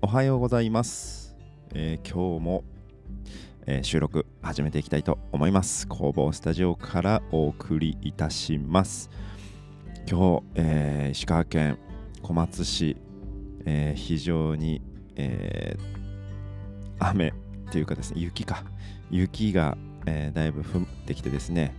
[0.00, 1.36] おはようございます、
[1.74, 2.64] えー今日も、
[3.66, 5.88] えー収録始めていきたいと思います。
[5.88, 9.10] 工房スタジオからお送りいたします。
[10.08, 11.78] 今日、えー石川県
[12.22, 12.96] 小松市、
[13.66, 14.80] えー非常に、
[15.16, 15.98] えー
[17.00, 17.32] 雨っ
[17.72, 18.62] ていうかですね雪か。
[19.10, 19.76] 雪が、
[20.06, 21.74] えーだいぶ降ってきてですね。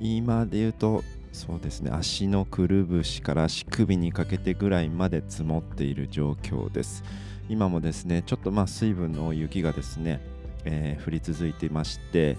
[0.00, 7.04] 今で言うとそうですね足のくるぶしから足首にかけてぐらいまで積もっている状況です。
[7.48, 10.20] 今もですねちょっとまあ水分の雪がですね、
[10.64, 12.36] えー降り続いていまして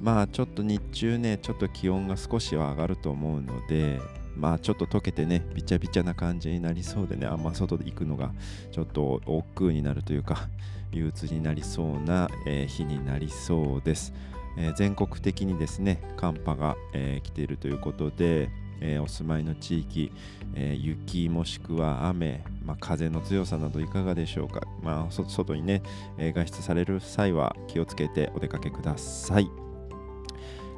[0.00, 4.00] まあちょっと日中ねちょっと気温が少しは上がると思うので
[4.36, 8.32] まあちょっと溶けてねびちゃびちゃな感じになりそうでねあんま外で行くのが
[8.72, 10.48] ちょっと億劫になるというか
[10.92, 14.12] 憂鬱になりそうな、えー日になりそうです、
[14.58, 18.50] えー全国的にですね寒波が、えー来ているということで、
[18.80, 20.12] えーお住まいの地域、
[20.54, 25.82] えー雪もしくは雨、まあ、風の強さなどいかがでしょうか、まあ、外にね、
[26.18, 29.65] えー外出される際は気をつけてお出かけください。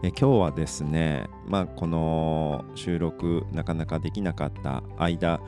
[0.01, 5.41] え今日はですね、まあ、この収録なかなかできなかった間、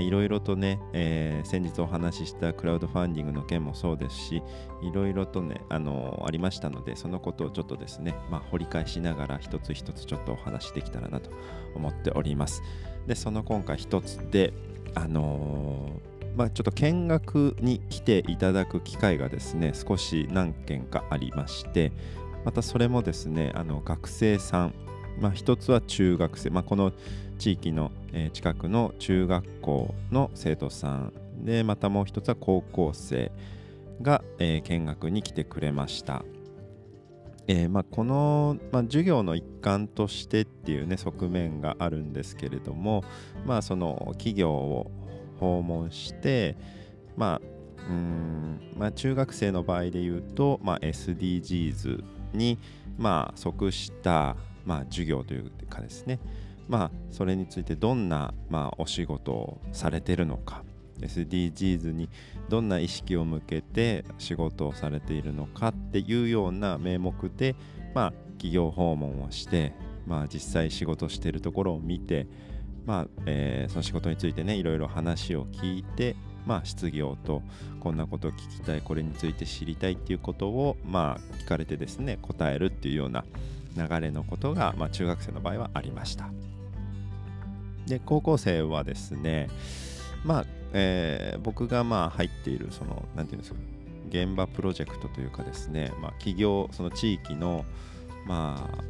[0.00, 4.42] いろいろとね、えー先日お話ししたクラウドファンディングの件もそうですし、
[4.82, 11.30] いろいろとね、あのありましたので、そのことをちょっとですね、まあ、掘り返しながら一つ一つちょっとお話しできたらなと
[11.76, 12.60] 思っております。
[13.06, 14.52] で、その今回一つで、
[14.94, 21.92] あのーまあ、ちょっと見学に来ていただく機会がですね、少し何件かありまして、
[22.44, 24.74] またそれもですね、あの学生さん、
[25.20, 26.92] まあ、一つは中学生、まあ、この
[27.38, 27.90] 地域の、
[28.32, 31.12] 近くの中学校の生徒さん
[31.44, 33.32] で、またもう一つは高校生
[34.00, 36.24] が、見学に来てくれました。
[37.48, 43.02] えーまあ、この、まあ、授業の一環としてっていうね側面があるんですけれども、
[43.44, 44.92] まあ、その企業を
[45.40, 46.56] 訪問して、
[47.16, 52.04] まあうんまあ、中学生の場合で言うと、まあ、SDGs
[52.34, 52.58] に、
[52.98, 56.20] まあ、即した、まあ、授業というかですね、
[56.68, 60.62] まあ、それについてどんな、まあ、お仕事をされてるのか。
[61.00, 62.08] SDGs に
[62.48, 67.56] どんな意識を向けて仕事をされているのかっていうような名目で、
[67.92, 69.72] まあ、企業訪問をして、
[70.06, 72.28] まあ、実際仕事してるところを見て、
[72.86, 76.16] まあえーその仕事についてねいろいろ話を聞いて、
[76.46, 77.42] まあ、質疑応答
[77.80, 83.24] こんなことを聞きたいこれについて知りたいっていうことを、まあ、聞かれてですね答えるっていうような
[83.76, 86.28] 流れのことが、まあ、中学生の場合はありました。
[87.86, 89.48] で高校生はですね
[90.24, 93.58] まあ、えー僕がまあ入っているそのなんていうんですか
[94.08, 97.64] 現場プロジェクトというかですね、まあ、企業その地域の
[98.26, 98.84] まあ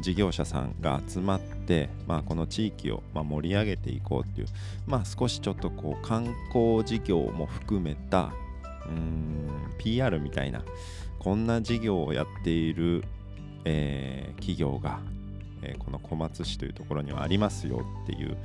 [0.00, 4.46] 事業者さんが集まって、まあ、この地域をまあ盛り上げていこうっていう、
[4.86, 8.32] まあ、少しちょっとこう観光事業も含めた
[8.86, 10.62] うーん PR みたいな
[11.18, 13.04] こんな事業をやっている、
[13.64, 15.00] えー企業が、
[15.62, 18.36] えーこの小松市というところにはありますよっていう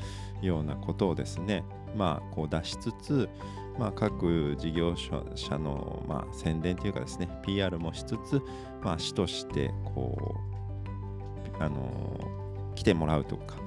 [0.42, 1.64] ようなことをですね
[1.96, 3.30] まあこう出しつつ、
[3.78, 8.42] まあ、各事業者の、まあ、宣伝というかですね PR もしつつ、
[8.82, 10.51] まあ、市としてこう
[11.62, 12.20] あの
[12.76, 13.58] 来てもらうとか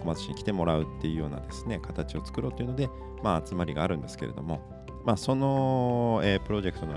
[0.00, 2.88] 小松市に来てもらうっていうようなですね形を作ろうというので、
[3.22, 4.60] まあ、集まりがあるんですけれども、
[5.04, 6.94] まあ、その、えープロジェクトの、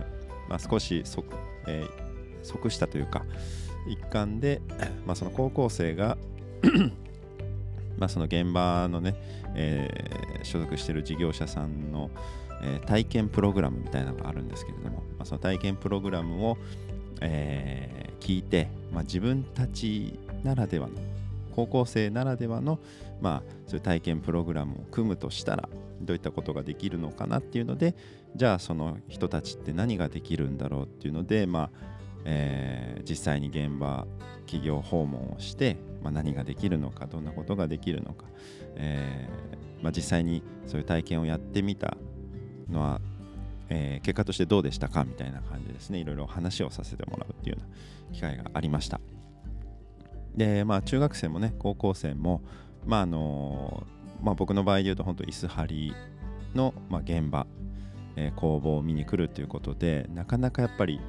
[0.50, 1.24] まあ、少しそ、
[1.68, 2.04] えー
[2.44, 3.24] 即したというか
[3.88, 4.62] 一環で、
[5.06, 6.18] まあ、その高校生が
[7.98, 9.16] まあその現場のね、
[9.56, 12.12] えー所属している事業者さんの、
[12.62, 16.58] えー体験プログラムみたいなのがあるんですけれども、まあ、その体験プログラムを、
[17.22, 20.94] えー聞いて、まあ、自分たちならではの
[21.56, 22.80] 高校生ならではの、
[23.22, 25.70] まあ、そういう体験プログラムを組むとしたら
[26.02, 27.96] どういったことができるのかなっていうので
[28.36, 31.70] じゃあその人たちって何ができるんだろうっていうので、まあ
[32.26, 34.08] えー実際に現場
[34.46, 38.26] 企業訪問をして、まあ、何ができるのかどんなことができるのか、
[38.76, 41.98] えーまあ、実際にそういう体験をやってみた
[42.70, 43.02] のは、
[43.70, 46.00] えー結果としてどうでしたかみたいな感じですね。
[46.00, 49.02] いろいろ話をさせてもらうっていうような機会がありました。
[50.36, 52.42] でまあ中学生もね高校生も
[52.86, 53.86] まああの
[54.22, 55.94] まあ僕の場合で言うと本当椅子張り
[56.56, 57.48] の、まあ、現場、
[58.16, 61.00] えー工房を見に来るということでなかなかやっぱり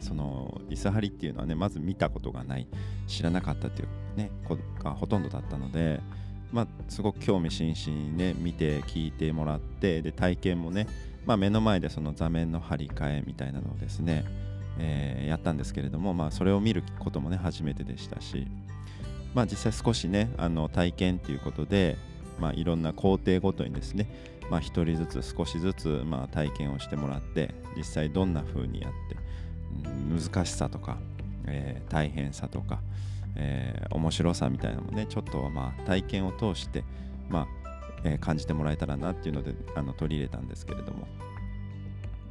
[0.00, 2.66] その椅子張りっていうのはねまず見たことがない
[3.06, 6.00] 知らなかったっていうねことがほとんどだったので
[6.52, 10.86] まあすごく興味津々にね見て聞いてもらってで体験もね
[11.26, 14.24] まあ目の前でその座面の張り替えみたいなのをですね、
[14.80, 18.48] えーやったんですけれどもまあそれを見ることもね初めてでしたし
[19.32, 21.96] まあ実際少しねあの体験っていうことで
[22.40, 29.16] まあいろんな工程ごとにですねまあ、一人ずつ少しずつ、まあ、体験をしてもらって実際どんな風にやって、
[29.88, 30.98] うん、難しさとか、
[31.46, 32.80] えー、大変さとか、
[33.36, 36.82] えー、面白さみたいなのもねちょっとまあ体験を通して、
[37.28, 41.06] まあえー、感じてもらえたらなっていうのであの取り入れたんですけれども。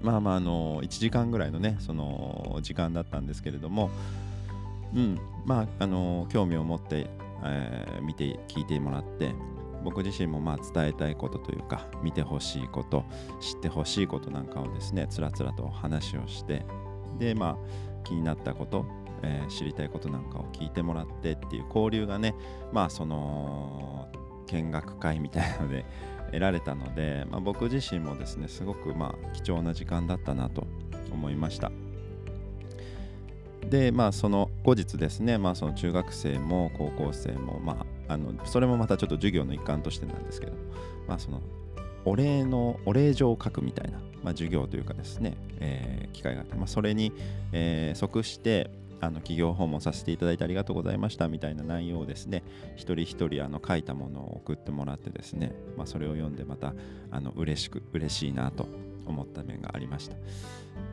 [0.01, 3.89] まあまああの1時間ぐらいのねその時間だったんですけれども
[4.95, 7.07] うんまああの興味を持って、
[7.43, 9.33] えー、見て聞いてもらって
[9.83, 13.05] 僕自身もまあ伝えたいことというか見てほしいこと
[13.39, 16.65] 知ってほしいことなんかをですねつらつらと話をして
[17.17, 18.85] でまあ気になったこと、
[19.23, 22.35] えー、知りたいことなんかを聞いてもらってっていう交流がね
[22.71, 24.07] まあその
[24.47, 25.85] 見学会みたいなので
[26.29, 30.65] 得られたので、まあ、僕自身もですねすごくまあ貴重な時間だったなと
[31.11, 31.71] 思いました。
[33.69, 40.53] でまあその後日ですね、まあ、その中学生も高校生もまああのそれもまたちょっと授業の一環としてなんですけど
[41.07, 41.41] まあその
[42.05, 47.13] お礼のお礼状を書くみたいな、まあ、授業というかですね、えー、機会があって、まあ、それに、
[47.51, 48.71] えー、即して
[49.01, 52.43] あの企業訪問させていただいてありがとうございましたみたいな内容をですね
[52.75, 56.73] 一人一人あの書いたものを送ってもらってですね、まあ、それを読んでまた
[57.11, 58.67] あの嬉しく嬉しいなと
[59.05, 60.15] 思った面がありました。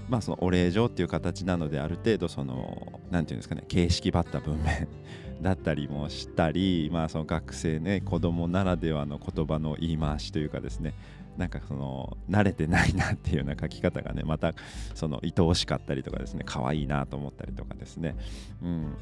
[0.09, 4.89] まあそのお礼状っていう形なのである程度その何て言うんですかね形式ばった文面
[5.43, 10.95] だったりもしたりまあその学生ね子供ならではの言葉の言い回しというかですね
[11.37, 14.55] なんかその慣れてないなっていうような書き方がねまた
[14.95, 18.17] その愛おしかったりとかですね可愛いなと思ったりとかですね。
[18.63, 18.97] うん。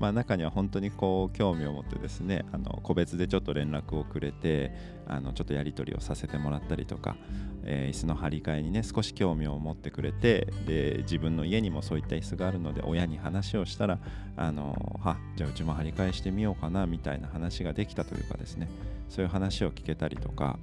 [0.00, 4.72] まあ、中には本当にこう興味を持ってですねあの個別でちょっと連絡をくれて
[5.06, 7.16] あのちょっとやり取りをさせてもらったりとか、
[7.64, 13.98] えー、椅子の張り替えにね少し興味を持ってくれてで自分の家にもそういった椅子があるので親に話をしたら
[14.38, 18.70] あのはじゃあうちも張り替えしてみようかなみたいな話ができたというかですね
[19.10, 20.58] そういう話を聞けたりとか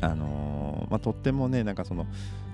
[0.00, 2.06] あのー、まあ、とってもねなんかその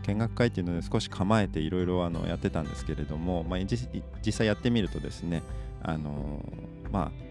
[0.06, 5.42] 見学会っていうので少し構えていろいろやってたんですけれども、まあ、実際やってみるとですね
[5.82, 6.40] あの
[6.90, 7.24] まあ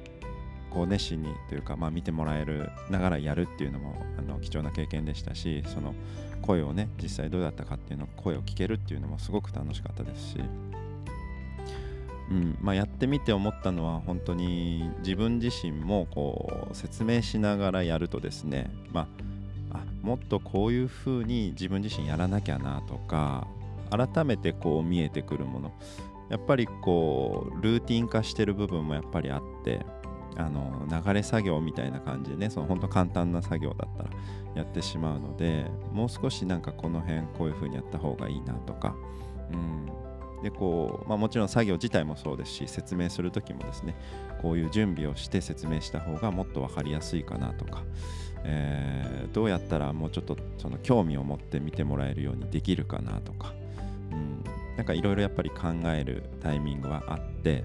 [0.73, 5.93] こう熱心にというか、まあ、見てもらえるながらやるっていうのもあの貴重な経験でしたしその
[6.41, 10.39] 声をね実際どうだったかっていうの声を聞けるっていうのもすごく楽しかったですし、
[12.31, 19.07] うんまあ、やってみて思ったのは本当に自分自身もこう説明しながらやるとですね、まあ、
[19.73, 23.47] あもっとこういうふうに自分自身やらなきゃなとか
[23.89, 25.71] 改めてこう見えてくるもの。
[26.29, 29.85] やっぱりこうルーティン化してる部分もやっぱりあって
[30.35, 34.09] あの流れ作業みたいな感じでねその本当簡単な作業だったら
[34.55, 38.95] やってしまうのでもう少しなんかこの辺こういう風にやった方がいいなとか、
[39.51, 39.89] うん、
[40.43, 43.95] でこう、まあ、もちろん作業自体もそうですし説明する時もですね
[44.41, 47.83] こういう準備をして説明した方がもっと分かりやすいかなとか、
[48.43, 53.53] えー、どうやったらもうちょっとその興味を持って見てもらえるようにできるかなとか、
[54.11, 54.43] うん、
[54.75, 57.63] なんかいろいろやっぱり考えるタイミングはあって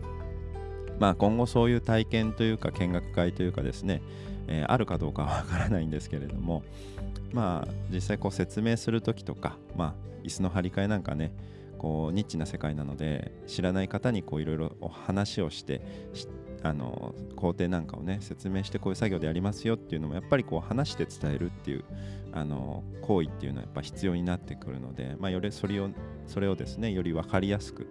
[1.00, 4.02] まあ今後そういう体験というか見学会というかですね、
[4.46, 6.62] えー、あるかどうかはわからないんですけれども
[7.32, 9.94] まあ実際こう説明する時とかまあ
[10.24, 11.32] 椅子の張り替えなんかね
[11.78, 15.80] こうニッチな世界なので知らない方にいろいろお話をして
[16.62, 21.84] あの工程なんかをね説明してこういう作業でやりますよっていうのもやっぱりこう話して伝えるっていう
[22.32, 25.88] あの行為っていうのはやっぱ必要になってくるので、まあ、よりそれを
[26.26, 27.86] それをですねより分かりやすく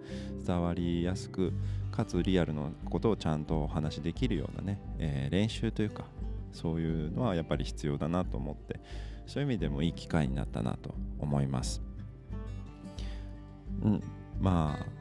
[0.46, 1.52] 伝わりやすく
[1.90, 6.04] かつリアルのことをちゃんとお話しできるようなね、えー、練習というか
[6.52, 8.80] そういうのはやっぱり必要だなと思って
[9.26, 11.87] そういう意味でもいい機会になったなと思います。
[13.82, 14.02] うん、
[14.40, 14.98] まあ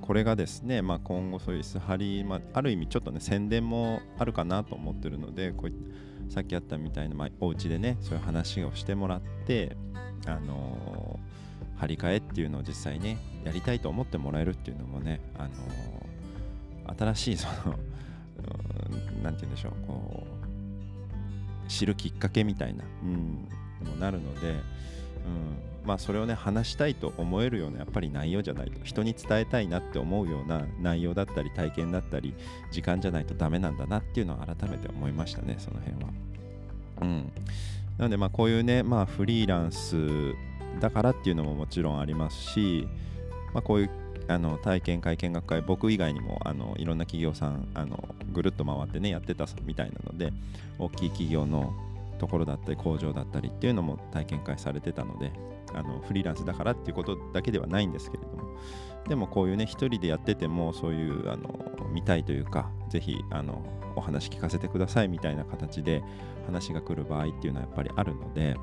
[0.00, 5.74] これがですね、まあ、今後そういうスハリ、まあ、ある意味ちょっとね宣伝もあるかなと思ってるのでこうい
[6.30, 9.76] さっきあったみたいな、まあ、お家でねそういう話をしてもらって
[10.26, 17.78] あのー、張り替えっていうのを実際ねやりたいと思ってもらえるっていうのもね、あのー、新しいその
[19.22, 20.26] 何て言うんでしょうこ
[21.66, 23.48] う知るきっかけみたいな、うん、
[23.86, 24.54] もなるので、
[25.24, 32.34] うんまあ、それをね話したいと思えるようなやっぱり内容じゃないと人に伝えたいなって思うような内容だったり体験だったり
[32.70, 36.10] 時間じゃないとダメなんだなっていうのを改めて思いましたねその辺は。
[37.00, 37.32] うん、
[37.96, 40.34] なのでまあこういうね、まあ、フリーランス
[40.78, 42.86] だからっていうのももちろんありますし、
[43.54, 43.90] まあ、こういう
[44.28, 50.34] あの体験会見学会僕以外にもあのいろんな企業さんあのぐるっと回ってねやってたみたいなので
[50.78, 51.72] 大きい企業の
[52.18, 55.32] ところだったり工場だったりっていうのも体験会されてたので
[55.74, 58.58] あのフリーランスだからっていうことだけではないんですけれども
[59.08, 63.64] でもこういうね一人でやっててもそういうあの見たいというかぜひあの
[63.96, 66.02] お話聞かせてくださいみたいな形で
[66.46, 68.56] 話が来る場合っていうのはやっぱりあるので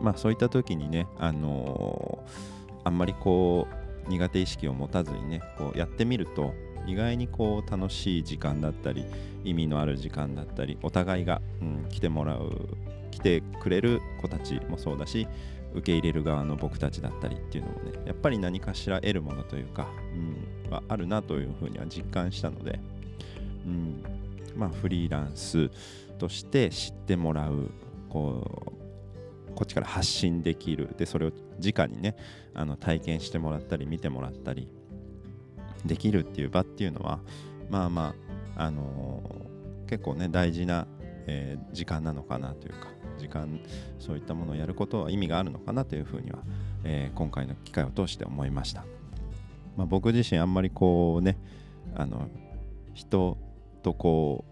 [0.00, 3.66] まあそういった時にね、あのー、あんまりこ
[4.06, 6.54] う苦手意識を持たずにねこうやってみると
[6.88, 9.04] 意外にこう楽しい時間だったり
[9.44, 12.68] 意味のある時間だったりお互いが、うん、来てもらう
[13.10, 15.28] 来てくれる子たちもそうだし
[15.74, 19.88] 受け入れる側の僕たちだったりっていうのもねやっぱり何かしら得るものというか、
[20.64, 22.80] うん、はあるなというふうには実感したので、
[23.66, 24.02] うん、
[24.56, 25.70] まあフリーランス
[26.18, 27.70] として知ってもらう
[28.08, 28.72] こ
[29.50, 30.94] うこっちから発信できる。
[30.96, 32.16] でそれを直にね
[32.54, 34.68] あの体験してもらったり見てもらったり
[35.84, 37.20] できるっていう場っていうのは
[37.70, 38.14] まあま
[38.56, 40.86] ああのー、結構ね大事な、
[41.26, 43.60] えー、時間なのかなというか時間
[43.98, 46.38] そういったものをやることは意味があるのかなというふうには、
[46.84, 48.84] えー、今回の機会を通して思いました、
[49.76, 51.36] まあ、僕自身あんまりこうね
[51.94, 52.28] あの
[52.94, 53.36] 人
[53.82, 54.44] とこ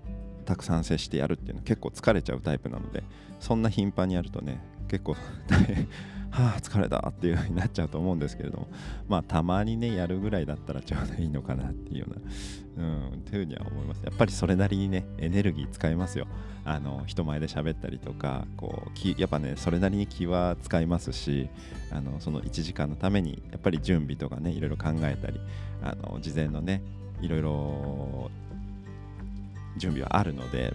[0.42, 3.02] うたくさん接してやるっていうのは結構疲れちゃうタイプなので
[3.40, 5.16] そんな頻繁にやるとね結構
[5.48, 5.88] 大変
[6.30, 8.68] はあ疲れたっていう風になっちゃうと思うんですけれども。
[9.08, 12.20] まあたまにねやるぐらいだったらちょうどいいのかなっていうような。
[12.76, 14.02] うんっていうふうには思います。
[14.04, 16.26] やっぱりそれなりにねエネルギー使いますよ。
[16.64, 21.48] あの人前で喋ったりとかこうやっぱねそれなりに気は使いますし
[21.92, 25.40] あのその1時間のためにやっぱり準備とかねいろいろ考えたり
[25.80, 26.82] あの事前のね
[27.22, 28.30] いろいろ
[29.76, 30.74] 準備はあるので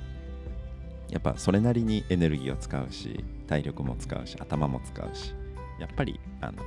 [1.09, 5.40] やっぱそれなりにエネルギーを使うし体力も使うし頭も使うし。
[5.81, 6.63] やっぱりあの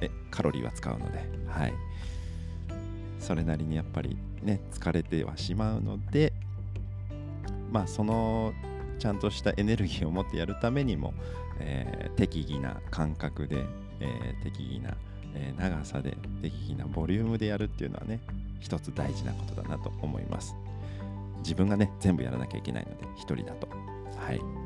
[0.00, 1.18] えカロリーは使うので、
[1.48, 1.74] はい、
[3.18, 6.32] それなりにやっぱりね疲れてはしまうので
[7.70, 8.52] まあその
[8.98, 11.14] ちゃんとしたエネルギーを持ってやるためにも、
[11.58, 13.64] えー、適宜な感覚で、
[14.00, 14.94] えー、適宜な、
[15.34, 18.20] えー、長さで適宜なボリュームでやるっていうのはね
[18.60, 20.54] 一つ大事なことだなと思います。
[21.38, 23.68] 自分がね全部やらなきゃいけないので一人だと。
[24.16, 24.63] はい。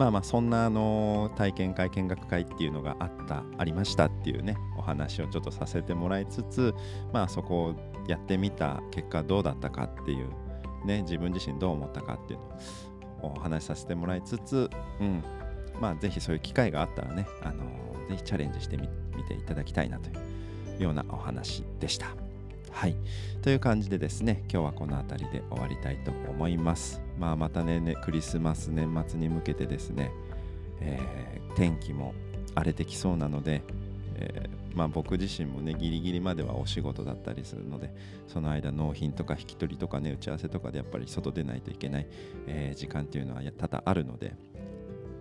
[0.00, 6.74] まあまあそんなあの体験会見学会っていうのがあったありましたっていうねお話をちょっとさせてもらいつつ
[7.12, 7.74] まあそこを
[8.08, 10.30] やってみた結果どうだったかっていう
[10.86, 15.22] ね自分自身どう思ったかっていうのをお話しさせてもらいつつうん
[15.82, 17.64] まあぜひそういう機会があったらねあの
[18.08, 18.88] ぜひチャレンジしてみ
[19.24, 20.12] ていただきたいなとい
[20.78, 22.06] うようなお話でした。
[22.70, 22.96] はい。
[23.42, 27.02] という感じでですね、今日はこの辺りで終わりたいと思います。
[27.20, 30.10] まあ、またね、ねクリスマス年末に向けてですね、
[30.80, 32.14] えー、天気も
[32.54, 33.62] 荒れてきそうなので、
[34.16, 37.92] えー、まあ、僕自身もねギリギリまではお仕事だったりするので
[38.26, 42.06] その間納品とか引き取りとかね打ち合わせとかでやっぱり外出ないといけない、
[42.46, 44.34] えー、時間っていうのは多々あるので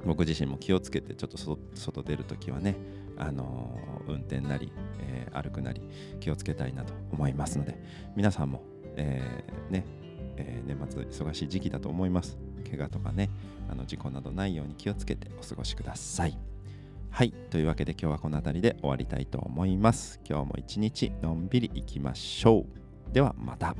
[0.05, 1.37] 僕自身も気をつけてちょっと
[1.75, 2.77] 外出るときはね
[3.17, 5.81] あのー、運転なり、えー、歩くなり
[6.21, 7.77] 気をつけたいなと思いますので
[8.15, 8.63] 皆さんも、
[8.95, 9.98] えー、ね
[10.39, 12.37] え年末忙しい時期だと思います。
[12.69, 13.29] 怪我とかね
[13.69, 16.37] あの事故などないように気をつけてお過ごしください。
[17.11, 20.19] はいというわけで今日はこの辺りで終わりたいと思います。
[20.27, 22.65] 今日も一日のんびりいきましょ
[23.09, 23.13] う。
[23.13, 23.75] ではまた。